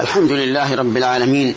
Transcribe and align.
الحمد 0.00 0.32
لله 0.32 0.74
رب 0.74 0.96
العالمين 0.96 1.54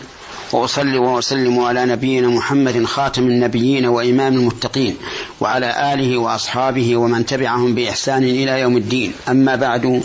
وأصلي 0.52 0.98
وأسلم 0.98 1.60
على 1.60 1.86
نبينا 1.86 2.28
محمد 2.28 2.86
خاتم 2.86 3.24
النبيين 3.24 3.86
وإمام 3.86 4.34
المتقين 4.34 4.98
وعلى 5.40 5.94
آله 5.94 6.18
وأصحابه 6.18 6.98
ومن 6.98 7.26
تبعهم 7.26 7.76
بإحسان 7.76 8.24
إلى 8.24 8.60
يوم 8.60 8.78
الدين. 8.78 9.14
أما 9.30 9.56
بعد 9.56 10.04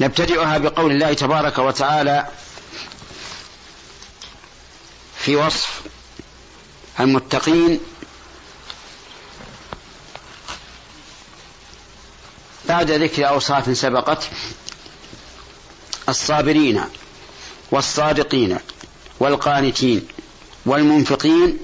نبتدئها 0.00 0.58
بقول 0.58 0.92
الله 0.92 1.12
تبارك 1.12 1.58
وتعالى 1.58 2.26
في 5.18 5.36
وصف 5.36 5.80
المتقين 7.00 7.80
بعد 12.68 12.90
ذكر 12.90 13.28
أوصاف 13.28 13.76
سبقت. 13.76 14.28
الصابرين 16.08 16.84
والصادقين 17.70 18.58
والقانتين 19.20 20.08
والمنفقين 20.66 21.58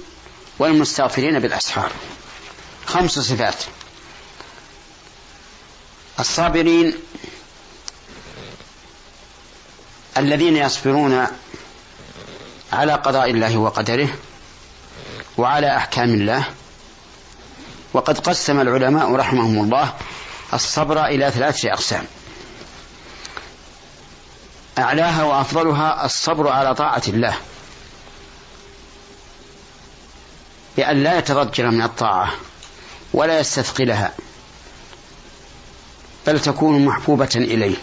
والمستغفرين 0.59 1.39
بالأسحار. 1.39 1.93
خمس 2.87 3.19
صفات. 3.19 3.65
الصابرين 6.21 6.95
الذين 10.17 10.57
يصبرون 10.57 11.27
على 12.73 12.93
قضاء 12.93 13.31
الله 13.31 13.57
وقدره 13.57 14.09
وعلى 15.39 15.77
أحكام 15.77 16.09
الله. 16.15 16.45
وقد 17.93 18.19
قسم 18.19 18.61
العلماء 18.61 19.15
رحمهم 19.15 19.65
الله 19.65 19.95
الصبر 20.55 21.07
إلى 21.07 21.31
ثلاثة 21.31 21.73
أقسام. 21.73 22.07
أعلاها 24.79 25.25
وأفضلها 25.25 26.05
الصبر 26.05 26.49
على 26.49 26.75
طاعة 26.75 27.03
الله. 27.09 27.37
بأن 30.77 31.03
لا 31.03 31.19
يتضجر 31.19 31.71
من 31.71 31.83
الطاعة 31.83 32.33
ولا 33.13 33.41
يستثقلها 33.41 34.15
بل 36.27 36.41
تكون 36.41 36.85
محبوبة 36.85 37.31
إليه 37.35 37.77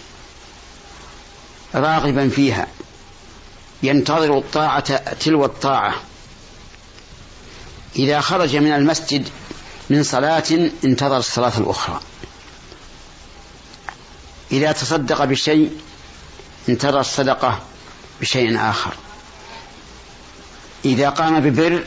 راغبا 1.76 2.30
فيها 2.30 2.68
ينتظر 3.84 4.38
الطاعة 4.38 4.96
تلو 5.14 5.46
الطاعة. 5.46 5.96
إذا 7.96 8.22
خرج 8.22 8.56
من 8.56 8.72
المسجد 8.72 9.30
من 9.90 10.04
صلاة 10.04 10.70
انتظر 10.86 11.18
الصلاة 11.18 11.58
الأخرى. 11.58 12.00
إذا 14.52 14.72
تصدق 14.72 15.24
بشيء 15.24 15.82
انتظر 16.70 17.00
الصدقة 17.00 17.62
بشيء 18.22 18.70
آخر. 18.70 18.94
إذا 20.86 21.10
قام 21.10 21.40
ببر 21.40 21.84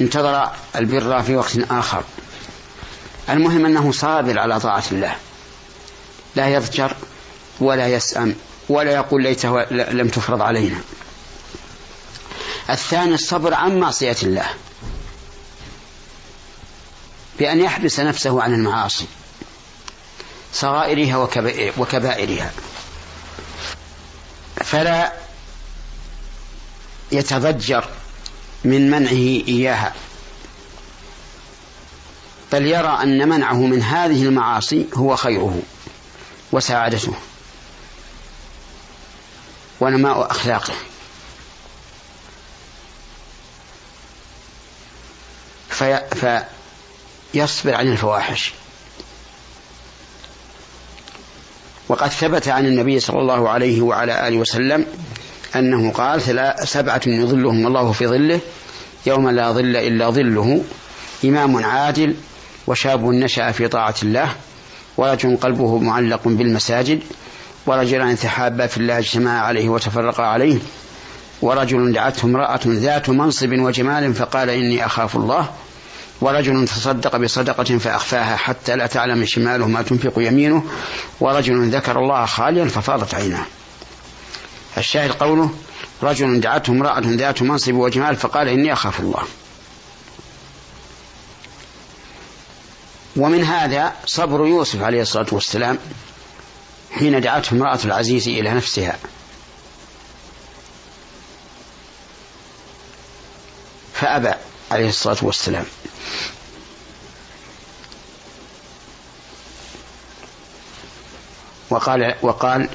انتظر 0.00 0.50
البر 0.76 1.22
في 1.22 1.36
وقت 1.36 1.58
آخر. 1.70 2.04
المهم 3.28 3.66
أنه 3.66 3.92
صابر 3.92 4.38
على 4.38 4.60
طاعة 4.60 4.84
الله. 4.92 5.16
لا 6.36 6.48
يضجر 6.48 6.96
ولا 7.60 7.88
يسأم 7.88 8.34
ولا 8.68 8.92
يقول 8.92 9.22
ليته 9.22 9.62
لم 9.70 10.08
تفرض 10.08 10.42
علينا. 10.42 10.80
الثاني 12.70 13.14
الصبر 13.14 13.54
عن 13.54 13.80
معصية 13.80 14.16
الله. 14.22 14.46
بأن 17.38 17.60
يحبس 17.60 18.00
نفسه 18.00 18.42
عن 18.42 18.54
المعاصي. 18.54 19.06
صغائرها 20.52 21.16
وكبائرها. 21.78 22.50
فلا 24.72 25.12
يتضجر 27.12 27.88
من 28.64 28.90
منعه 28.90 29.48
إياها. 29.48 29.94
بل 32.52 32.66
يرى 32.66 32.98
أن 33.02 33.28
منعه 33.28 33.66
من 33.66 33.82
هذه 33.82 34.22
المعاصي 34.22 34.86
هو 34.94 35.16
خيره 35.16 35.62
وسعادته 36.52 37.14
ونماء 39.80 40.30
أخلاقه. 40.30 40.74
في 45.70 46.46
فيصبر 47.34 47.74
عن 47.74 47.92
الفواحش. 47.92 48.52
وقد 51.92 52.08
ثبت 52.08 52.48
عن 52.48 52.66
النبي 52.66 53.00
صلى 53.00 53.20
الله 53.20 53.48
عليه 53.48 53.82
وعلى 53.82 54.28
آله 54.28 54.36
وسلم 54.36 54.86
أنه 55.56 55.90
قال 55.90 56.22
سبعة 56.68 57.00
يظلهم 57.06 57.66
الله 57.66 57.92
في 57.92 58.06
ظله 58.06 58.40
يوم 59.06 59.28
لا 59.30 59.52
ظل 59.52 59.76
إلا 59.76 60.10
ظله 60.10 60.64
إمام 61.24 61.64
عادل 61.64 62.14
وشاب 62.66 63.04
نشأ 63.04 63.50
في 63.50 63.68
طاعة 63.68 63.94
الله 64.02 64.28
ورجل 64.96 65.36
قلبه 65.36 65.78
معلق 65.78 66.20
بالمساجد 66.24 67.00
ورجلان 67.66 68.18
تحابا 68.18 68.66
في 68.66 68.76
الله 68.76 68.98
اجتماعا 68.98 69.40
عليه 69.40 69.68
وتفرقا 69.68 70.22
عليه 70.22 70.58
ورجل 71.42 71.92
دعته 71.92 72.26
امرأة 72.26 72.60
ذات 72.66 73.10
منصب 73.10 73.52
وجمال 73.52 74.14
فقال 74.14 74.50
إني 74.50 74.86
أخاف 74.86 75.16
الله 75.16 75.48
ورجل 76.22 76.68
تصدق 76.68 77.16
بصدقة 77.16 77.78
فأخفاها 77.78 78.36
حتى 78.36 78.76
لا 78.76 78.86
تعلم 78.86 79.24
شماله 79.24 79.66
ما 79.66 79.82
تنفق 79.82 80.12
يمينه 80.16 80.64
ورجل 81.20 81.70
ذكر 81.70 81.98
الله 81.98 82.26
خاليا 82.26 82.64
ففاضت 82.64 83.14
عيناه. 83.14 83.44
الشاهد 84.78 85.10
قوله 85.10 85.54
رجل 86.02 86.40
دعته 86.40 86.70
امرأة 86.70 87.02
ذات 87.04 87.42
منصب 87.42 87.74
وجمال 87.74 88.16
فقال 88.16 88.48
إني 88.48 88.72
أخاف 88.72 89.00
الله. 89.00 89.22
ومن 93.16 93.44
هذا 93.44 93.92
صبر 94.06 94.46
يوسف 94.46 94.82
عليه 94.82 95.02
الصلاة 95.02 95.26
والسلام 95.32 95.78
حين 96.90 97.20
دعته 97.20 97.54
امرأة 97.54 97.78
العزيز 97.84 98.28
إلى 98.28 98.50
نفسها. 98.54 98.98
فأبى. 103.94 104.34
عليه 104.72 104.88
الصلاة 104.88 105.16
والسلام. 105.22 105.64
وقال 111.70 112.14
وقال 112.22 112.68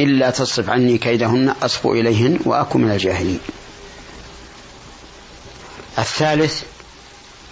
إلا 0.00 0.30
تصرف 0.30 0.70
عني 0.70 0.98
كيدهن 0.98 1.48
أصفو 1.62 1.92
إليهن 1.92 2.38
وأكن 2.44 2.80
من 2.80 2.90
الجاهلين. 2.90 3.40
الثالث 5.98 6.62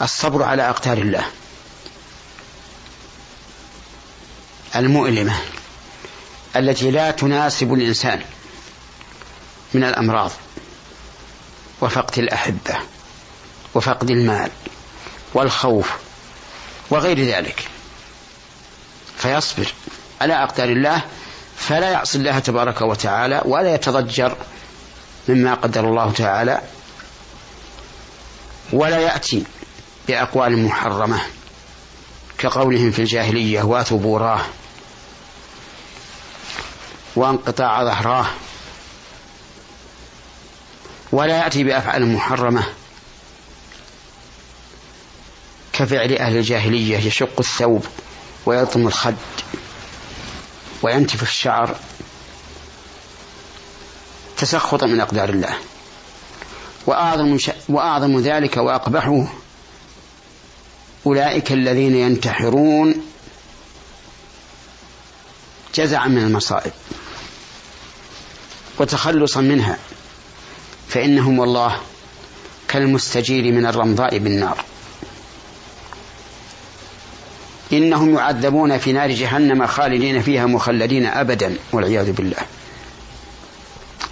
الصبر 0.02 0.42
على 0.42 0.68
أقدار 0.70 0.98
الله. 0.98 1.26
المؤلمة 4.76 5.36
التي 6.56 6.90
لا 6.90 7.10
تناسب 7.10 7.74
الإنسان 7.74 8.22
من 9.74 9.84
الأمراض 9.84 10.30
وفقد 11.80 12.18
الأحبة. 12.18 12.76
وفقد 13.74 14.10
المال 14.10 14.50
والخوف 15.34 15.92
وغير 16.90 17.20
ذلك. 17.20 17.68
فيصبر. 19.16 19.72
على 20.20 20.42
أقدار 20.42 20.68
الله؟ 20.68 21.02
فلا 21.56 21.90
يعصي 21.90 22.18
الله 22.18 22.38
تبارك 22.38 22.80
وتعالى 22.80 23.42
ولا 23.44 23.74
يتضجر 23.74 24.36
مما 25.28 25.54
قدر 25.54 25.80
الله 25.84 26.12
تعالى 26.12 26.60
ولا 28.72 28.98
يأتي 28.98 29.44
بأقوال 30.08 30.64
محرمة 30.64 31.20
كقولهم 32.38 32.90
في 32.90 32.98
الجاهلية 32.98 33.62
وثبوراه 33.62 34.40
وانقطاع 37.16 37.84
ظهراه 37.84 38.26
ولا 41.12 41.38
يأتي 41.38 41.64
بأفعال 41.64 42.12
محرمة 42.12 42.64
كفعل 45.74 46.12
أهل 46.12 46.36
الجاهلية 46.36 46.98
يشق 46.98 47.38
الثوب 47.38 47.86
ويلطم 48.46 48.86
الخد 48.86 49.14
وينتف 50.82 51.22
الشعر 51.22 51.76
تسخطا 54.36 54.86
من 54.86 55.00
أقدار 55.00 55.28
الله 55.28 55.56
وأعظم, 56.86 57.38
وأعظم 57.68 58.20
ذلك 58.20 58.56
وأقبحه 58.56 59.26
أولئك 61.06 61.52
الذين 61.52 61.96
ينتحرون 61.96 62.94
جزعا 65.74 66.08
من 66.08 66.22
المصائب 66.22 66.72
وتخلصا 68.78 69.40
منها 69.40 69.78
فإنهم 70.88 71.38
والله 71.38 71.80
كالمستجير 72.68 73.52
من 73.52 73.66
الرمضاء 73.66 74.18
بالنار 74.18 74.64
إنهم 77.78 78.14
يعذبون 78.14 78.78
في 78.78 78.92
نار 78.92 79.10
جهنم 79.10 79.66
خالدين 79.66 80.22
فيها 80.22 80.46
مخلدين 80.46 81.06
أبدا 81.06 81.56
والعياذ 81.72 82.12
بالله. 82.12 82.36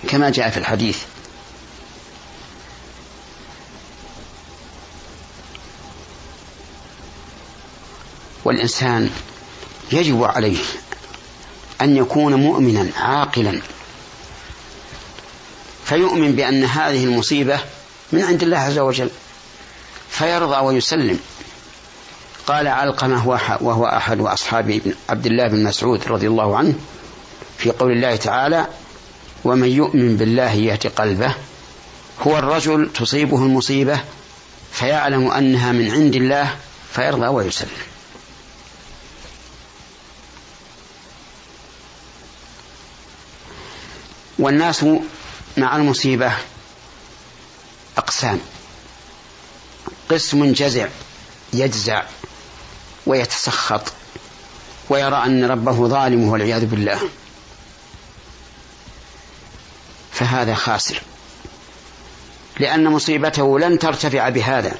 كما 0.08 0.30
جاء 0.30 0.50
في 0.50 0.56
الحديث. 0.56 0.98
والإنسان 8.44 9.10
يجب 9.92 10.24
عليه 10.24 10.58
أن 11.80 11.96
يكون 11.96 12.34
مؤمنا 12.34 12.88
عاقلا. 12.96 13.60
فيؤمن 15.84 16.32
بأن 16.32 16.64
هذه 16.64 17.04
المصيبة 17.04 17.60
من 18.12 18.22
عند 18.22 18.42
الله 18.42 18.58
عز 18.58 18.78
وجل 18.78 19.10
فيرضى 20.10 20.56
ويسلم. 20.56 21.18
قال 22.46 22.68
علقمة 22.68 23.28
وهو 23.60 23.86
أحد 23.86 24.20
أصحاب 24.20 24.80
عبد 25.08 25.26
الله 25.26 25.48
بن 25.48 25.64
مسعود 25.64 26.08
رضي 26.08 26.26
الله 26.26 26.56
عنه 26.56 26.74
في 27.58 27.70
قول 27.70 27.92
الله 27.92 28.16
تعالى 28.16 28.66
ومن 29.44 29.68
يؤمن 29.68 30.16
بالله 30.16 30.52
يهدي 30.52 30.88
قلبه 30.88 31.34
هو 32.20 32.38
الرجل 32.38 32.90
تصيبه 32.94 33.36
المصيبة 33.36 34.00
فيعلم 34.72 35.30
أنها 35.30 35.72
من 35.72 35.90
عند 35.90 36.14
الله 36.14 36.56
فيرضى 36.92 37.26
ويسلم. 37.26 37.68
والناس 44.38 44.84
مع 45.56 45.76
المصيبة 45.76 46.32
أقسام. 47.98 48.40
قسم 50.10 50.52
جزع 50.52 50.88
يجزع 51.52 52.02
ويتسخط 53.06 53.92
ويرى 54.88 55.16
أن 55.26 55.44
ربه 55.44 55.88
ظالم 55.88 56.28
والعياذ 56.28 56.66
بالله. 56.66 57.00
فهذا 60.12 60.54
خاسر. 60.54 61.02
لأن 62.58 62.84
مصيبته 62.84 63.58
لن 63.58 63.78
ترتفع 63.78 64.28
بهذا. 64.28 64.76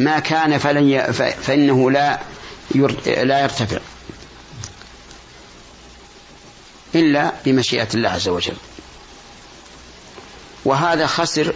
ما 0.00 0.18
كان 0.18 0.58
فلن 0.58 0.88
ي... 0.90 1.12
فإنه 1.32 1.90
لا 1.90 2.20
ير... 2.74 3.24
لا 3.24 3.40
يرتفع. 3.42 3.78
إلا 6.94 7.32
بمشيئة 7.44 7.88
الله 7.94 8.08
عز 8.08 8.28
وجل. 8.28 8.56
وهذا 10.64 11.06
خسر 11.06 11.54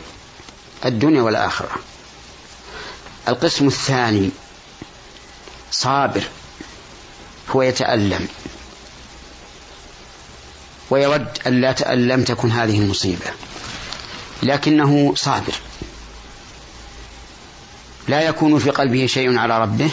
الدنيا 0.84 1.22
والآخرة. 1.22 1.70
القسم 3.28 3.66
الثاني 3.66 4.30
صابر 5.72 6.24
هو 7.50 7.62
يتألم. 7.62 8.28
ويود 10.90 11.26
أن 11.46 11.60
لا 11.60 11.94
لم 11.94 12.24
تكن 12.24 12.50
هذه 12.50 12.78
المصيبة. 12.78 13.26
لكنه 14.42 15.14
صابر. 15.16 15.54
لا 18.08 18.22
يكون 18.22 18.58
في 18.58 18.70
قلبه 18.70 19.06
شيء 19.06 19.38
على 19.38 19.60
ربه 19.60 19.90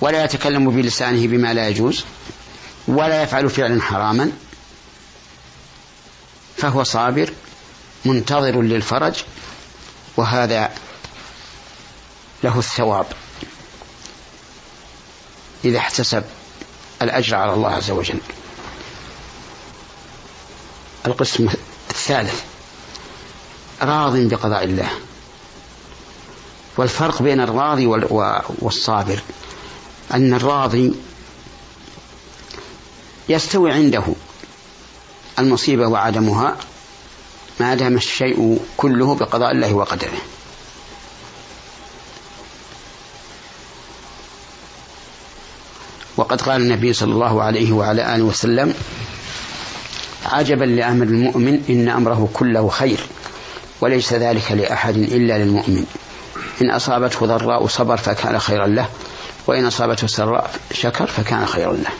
ولا 0.00 0.24
يتكلم 0.24 0.70
بلسانه 0.70 1.26
بما 1.26 1.54
لا 1.54 1.68
يجوز 1.68 2.04
ولا 2.88 3.22
يفعل 3.22 3.50
فعلا 3.50 3.82
حراما. 3.82 4.32
فهو 6.56 6.82
صابر 6.82 7.32
منتظر 8.04 8.62
للفرج 8.62 9.14
وهذا 10.16 10.70
له 12.44 12.58
الثواب. 12.58 13.06
إذا 15.64 15.78
احتسب 15.78 16.24
الأجر 17.02 17.36
على 17.36 17.54
الله 17.54 17.68
عز 17.70 17.90
وجل. 17.90 18.20
القسم 21.06 21.48
الثالث 21.90 22.40
راض 23.82 24.16
بقضاء 24.16 24.64
الله. 24.64 24.88
والفرق 26.76 27.22
بين 27.22 27.40
الراضي 27.40 27.86
والصابر 28.58 29.20
أن 30.14 30.34
الراضي 30.34 30.94
يستوي 33.28 33.72
عنده 33.72 34.04
المصيبة 35.38 35.86
وعدمها 35.86 36.56
ما 37.60 37.74
دام 37.74 37.96
الشيء 37.96 38.60
كله 38.76 39.14
بقضاء 39.14 39.52
الله 39.52 39.74
وقدره. 39.74 40.18
وقد 46.16 46.40
قال 46.42 46.60
النبي 46.60 46.92
صلى 46.92 47.12
الله 47.12 47.42
عليه 47.42 47.72
وعلى 47.72 48.14
آله 48.14 48.24
وسلم 48.24 48.74
عجبا 50.26 50.64
لأمر 50.64 51.04
المؤمن 51.06 51.64
إن 51.70 51.88
أمره 51.88 52.28
كله 52.32 52.68
خير 52.68 53.00
وليس 53.80 54.12
ذلك 54.12 54.52
لأحد 54.52 54.96
إلا 54.96 55.38
للمؤمن. 55.38 55.86
إن 56.62 56.70
أصابته 56.70 57.26
ضراء 57.26 57.66
صبر 57.66 57.96
فكان 57.96 58.38
خيرا 58.38 58.66
له 58.66 58.88
وإن 59.46 59.66
أصابته 59.66 60.06
سراء 60.06 60.50
شكر 60.72 61.06
فكان 61.06 61.46
خيرا 61.46 61.72
له. 61.72 61.90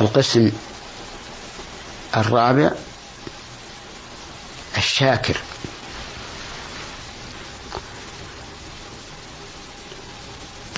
القسم 0.00 0.52
الرابع 2.16 2.70
الشاكر. 4.76 5.36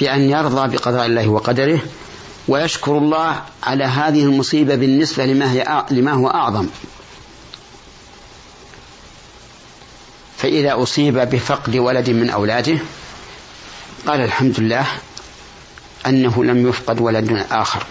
بأن 0.04 0.30
يرضى 0.30 0.76
بقضاء 0.76 1.06
الله 1.06 1.28
وقدره 1.28 1.80
ويشكر 2.48 2.98
الله 2.98 3.42
على 3.62 3.84
هذه 3.84 4.22
المصيبة 4.22 4.74
بالنسبة 4.74 5.26
لما, 5.26 5.52
هي 5.52 5.84
لما 5.90 6.12
هو 6.12 6.28
أعظم. 6.28 6.68
فإذا 10.36 10.82
أصيب 10.82 11.18
بفقد 11.18 11.76
ولد 11.76 12.10
من 12.10 12.30
أولاده 12.30 12.78
قال 14.06 14.20
الحمد 14.20 14.60
لله 14.60 14.86
أنه 16.06 16.44
لم 16.44 16.68
يفقد 16.68 17.00
ولد 17.00 17.46
آخر. 17.50 17.86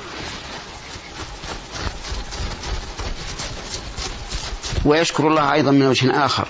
ويشكر 4.86 5.28
الله 5.28 5.54
أيضا 5.54 5.72
من 5.72 5.88
وجه 5.88 6.26
آخر 6.26 6.48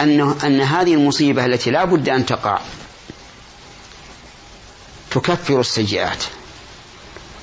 أنه 0.00 0.36
أن 0.44 0.60
هذه 0.60 0.94
المصيبة 0.94 1.44
التي 1.44 1.70
لا 1.70 1.84
بد 1.84 2.08
أن 2.08 2.26
تقع 2.26 2.60
تكفر 5.10 5.60
السيئات 5.60 6.24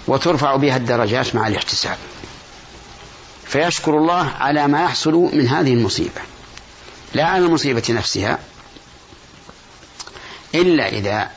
وترفع 0.07 0.55
بها 0.55 0.77
الدرجات 0.77 1.35
مع 1.35 1.47
الاحتساب. 1.47 1.97
فيشكر 3.45 3.97
الله 3.97 4.31
على 4.39 4.67
ما 4.67 4.83
يحصل 4.83 5.13
من 5.13 5.47
هذه 5.47 5.73
المصيبة. 5.73 6.21
لا 7.13 7.25
على 7.25 7.45
المصيبة 7.45 7.83
نفسها 7.89 8.39
إلا 10.55 10.87
إذا 10.87 11.31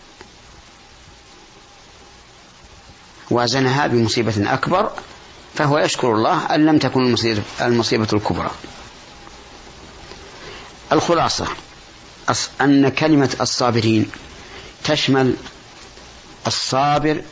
وازنها 3.30 3.86
بمصيبة 3.86 4.54
أكبر 4.54 4.90
فهو 5.54 5.78
يشكر 5.78 6.12
الله 6.14 6.54
أن 6.54 6.66
لم 6.66 6.78
تكن 6.78 7.16
المصيبة 7.60 8.08
الكبرى. 8.12 8.50
الخلاصة 10.92 11.46
أن 12.60 12.88
كلمة 12.88 13.36
الصابرين 13.40 14.10
تشمل 14.84 15.34
الصابر 16.48 17.22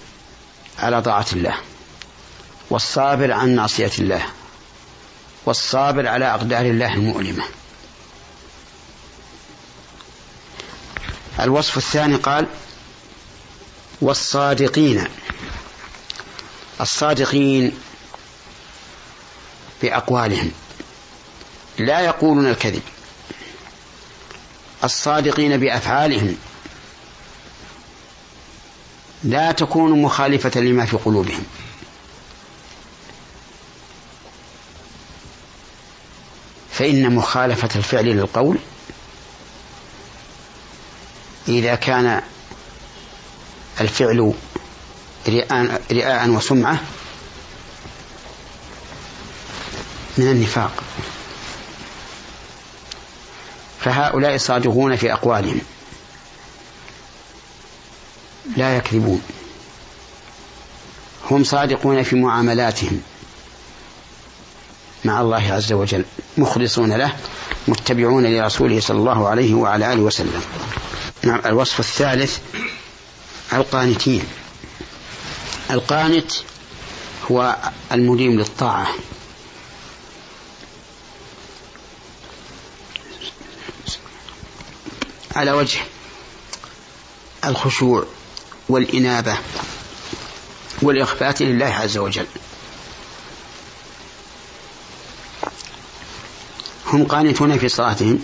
على 0.78 1.02
طاعة 1.02 1.26
الله 1.32 1.54
والصابر 2.70 3.32
عن 3.32 3.56
معصية 3.56 3.90
الله 3.98 4.22
والصابر 5.46 6.08
على 6.08 6.30
أقدار 6.34 6.66
الله 6.66 6.94
المؤلمة. 6.94 7.44
الوصف 11.40 11.76
الثاني 11.76 12.16
قال 12.16 12.46
والصادقين. 14.00 15.08
الصادقين 16.80 17.78
بأقوالهم. 19.82 20.52
لا 21.78 22.00
يقولون 22.00 22.48
الكذب. 22.48 22.82
الصادقين 24.84 25.56
بأفعالهم. 25.56 26.36
لا 29.26 29.52
تكون 29.52 30.02
مخالفة 30.02 30.60
لما 30.60 30.86
في 30.86 30.96
قلوبهم. 30.96 31.44
فإن 36.72 37.14
مخالفة 37.14 37.68
الفعل 37.76 38.04
للقول 38.04 38.58
إذا 41.48 41.74
كان 41.74 42.22
الفعل 43.80 44.34
رئاء 45.92 46.28
وسمعة 46.28 46.80
من 50.18 50.30
النفاق. 50.30 50.82
فهؤلاء 53.80 54.36
صادقون 54.36 54.96
في 54.96 55.12
أقوالهم. 55.12 55.60
لا 58.56 58.76
يكذبون. 58.76 59.22
هم 61.30 61.44
صادقون 61.44 62.02
في 62.02 62.16
معاملاتهم 62.16 63.00
مع 65.04 65.20
الله 65.20 65.52
عز 65.52 65.72
وجل 65.72 66.04
مخلصون 66.38 66.92
له 66.92 67.16
متبعون 67.68 68.26
لرسوله 68.26 68.80
صلى 68.80 68.98
الله 68.98 69.28
عليه 69.28 69.54
وعلى 69.54 69.92
آله 69.92 70.02
وسلم. 70.02 70.42
نعم 71.22 71.40
الوصف 71.46 71.80
الثالث 71.80 72.38
القانتين. 73.52 74.24
القانت 75.70 76.32
هو 77.30 77.56
المديم 77.92 78.38
للطاعة. 78.38 78.88
على 85.36 85.52
وجه 85.52 85.78
الخشوع 87.44 88.06
والإنابة 88.68 89.38
والإخبات 90.82 91.42
لله 91.42 91.66
عز 91.66 91.98
وجل. 91.98 92.26
هم 96.86 97.04
قانتون 97.04 97.58
في 97.58 97.68
صلاتهم 97.68 98.18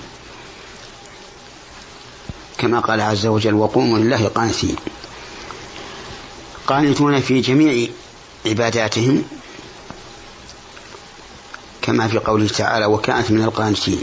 كما 2.59 2.81
قال 2.81 3.01
عز 3.01 3.27
وجل 3.27 3.55
وقوموا 3.55 3.99
لله 3.99 4.29
قانتين 4.29 4.77
قانتون 6.67 7.21
في 7.21 7.41
جميع 7.41 7.89
عباداتهم 8.47 9.25
كما 11.83 12.09
في 12.09 12.19
قوله 12.19 12.49
تعالى 12.49 12.87
وكانت 12.87 13.31
من 13.31 13.43
القانتين 13.45 14.03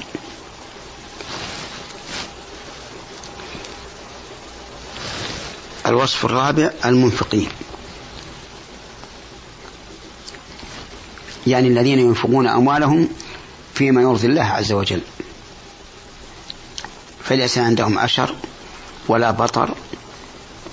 الوصف 5.89 6.25
الرابع 6.25 6.71
المنفقين. 6.85 7.49
يعني 11.47 11.67
الذين 11.67 11.99
ينفقون 11.99 12.47
أموالهم 12.47 13.09
فيما 13.73 14.01
يرضي 14.01 14.27
الله 14.27 14.43
عز 14.43 14.71
وجل. 14.71 15.01
فليس 17.23 17.57
عندهم 17.57 17.99
أشر 17.99 18.35
ولا 19.07 19.31
بطر 19.31 19.75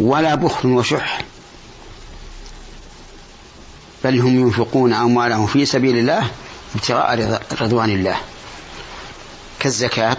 ولا 0.01 0.35
بخل 0.35 0.69
وشح 0.69 1.21
بل 4.05 4.21
هم 4.21 4.41
ينفقون 4.41 4.93
أموالهم 4.95 5.47
في 5.47 5.67
سبيل 5.67 5.99
الله 5.99 6.31
ابتغاء 6.75 7.43
رضوان 7.61 7.91
الله. 7.91 8.21
كالزكاة 9.61 10.17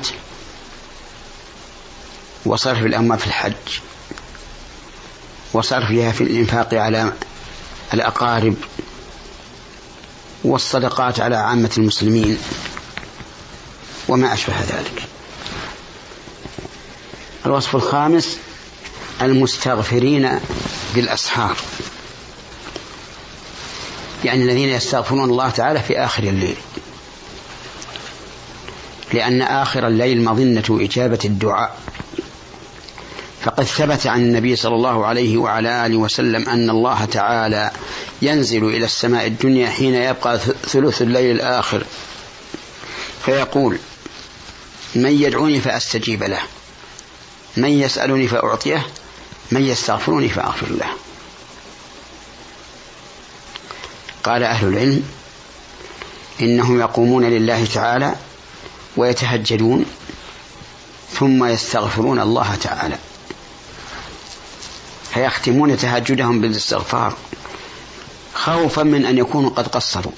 وصرف 2.46 2.80
الأموال 2.80 3.20
في 3.20 3.27
الحج. 3.27 3.54
وصرفها 5.54 6.12
في 6.12 6.22
الإنفاق 6.22 6.74
على 6.74 7.13
الأقارب 7.94 8.56
والصدقات 10.44 11.20
على 11.20 11.36
عامة 11.36 11.70
المسلمين 11.77 12.38
وما 14.08 14.34
أشبه 14.34 14.60
ذلك. 14.60 15.04
الوصف 17.46 17.75
الخامس 17.75 18.38
المستغفرين 19.22 20.39
بالأسحار. 20.96 21.58
يعني 24.24 24.44
الذين 24.44 24.70
يستغفرون 24.70 25.30
الله 25.30 25.50
تعالى 25.50 25.80
في 25.80 26.00
آخر 26.00 26.24
الليل. 26.24 26.58
لأن 29.13 29.42
آخر 29.42 29.88
الليل 29.88 30.24
مظنة 30.24 30.80
إجابة 30.82 31.20
الدعاء. 31.25 31.77
فقد 33.48 33.63
ثبت 33.63 34.08
عن 34.08 34.22
النبي 34.22 34.56
صلى 34.56 34.75
الله 34.75 35.06
عليه 35.06 35.38
وعلى 35.38 35.86
آله 35.86 35.98
وسلم 35.98 36.50
أن 36.50 36.70
الله 36.70 37.06
تعالى 37.06 37.72
ينزل 38.22 38.66
إلى 38.66 38.86
السماء 38.86 39.27
الدنيا 39.27 39.70
حين 39.70 39.96
يبقى 39.96 40.39
ثلث 40.68 41.01
الليل 41.01 41.36
الآخر. 41.36 41.84
فيقول 43.25 43.80
من 44.96 45.12
يدعوني 45.12 45.62
فأستجيب 45.62 46.24
له. 46.24 46.42
من 47.58 47.70
يسألني 47.70 48.27
فأعطيه. 48.27 48.88
من 49.51 49.68
يستغفرني 49.68 50.30
فأغفر 50.30 50.70
له. 50.70 50.89
قال 54.24 54.44
أهل 54.44 54.68
العلم 54.68 55.04
إنهم 56.42 56.80
يقومون 56.80 57.24
لله 57.24 57.66
تعالى 57.66 58.16
ويتهجدون 58.98 59.86
ثم 61.20 61.46
يستغفرون 61.46 62.20
الله 62.20 62.56
تعالى. 62.56 62.98
فيختمون 65.18 65.78
تهجدهم 65.78 66.42
بالاستغفار 66.42 67.18
خوفا 68.34 68.84
من 68.84 69.06
أن 69.06 69.18
يكونوا 69.18 69.50
قد 69.50 69.68
قصروا. 69.68 70.12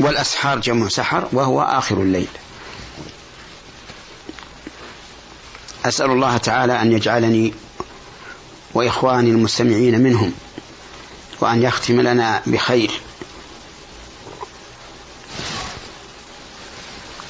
والأسحار 0.00 0.58
جمع 0.58 0.88
سحر 0.88 1.28
وهو 1.32 1.62
آخر 1.62 1.96
الليل. 1.96 2.28
أسأل 5.84 6.10
الله 6.10 6.36
تعالى 6.36 6.82
أن 6.82 6.92
يجعلني 6.92 7.54
وإخواني 8.74 9.30
المستمعين 9.30 10.00
منهم 10.00 10.32
وأن 11.40 11.62
يختم 11.62 12.00
لنا 12.00 12.42
بخير. 12.46 13.00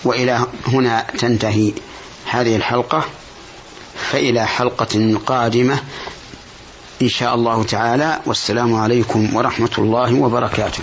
وإلى 0.05 0.47
هنا 0.67 1.07
تنتهي 1.19 1.73
هذه 2.25 2.57
الحلقة. 2.57 3.05
فإلى 4.13 4.47
حلقة 4.47 5.19
قادمة 5.27 5.79
إن 7.03 7.09
شاء 7.09 7.35
الله 7.35 7.63
تعالى. 7.63 8.21
والسلام 8.27 8.75
عليكم 8.75 9.37
ورحمة 9.37 9.71
الله 9.79 10.15
وبركاته. 10.15 10.83